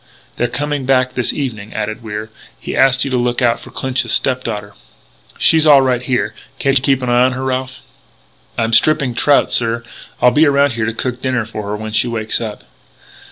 "They're 0.37 0.47
coming 0.47 0.87
back 0.87 1.13
this 1.13 1.31
evening," 1.31 1.75
added 1.75 2.01
Wier. 2.01 2.31
"He 2.59 2.75
asked 2.75 3.05
you 3.05 3.11
to 3.11 3.17
look 3.17 3.39
out 3.39 3.59
for 3.59 3.69
Clinch's 3.69 4.11
step 4.11 4.43
daughter." 4.43 4.73
"She's 5.37 5.67
all 5.67 5.83
right 5.83 6.01
here. 6.01 6.33
Can't 6.57 6.75
you 6.75 6.81
keep 6.81 7.03
an 7.03 7.09
eye 7.11 7.21
on 7.23 7.33
her, 7.33 7.43
Ralph?" 7.43 7.81
"I'm 8.57 8.73
stripping 8.73 9.13
trout, 9.13 9.51
sir. 9.51 9.83
I'll 10.19 10.31
be 10.31 10.47
around 10.47 10.71
here 10.71 10.85
to 10.87 10.93
cook 10.95 11.21
dinner 11.21 11.45
for 11.45 11.67
her 11.67 11.75
when 11.75 11.91
she 11.91 12.07
wakes 12.07 12.41
up." 12.41 12.63